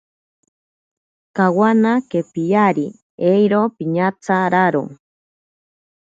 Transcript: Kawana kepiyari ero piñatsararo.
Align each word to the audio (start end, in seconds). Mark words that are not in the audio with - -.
Kawana 1.35 1.91
kepiyari 2.09 2.85
ero 3.33 3.59
piñatsararo. 3.75 4.83